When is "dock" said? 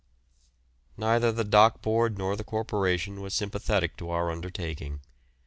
1.43-1.83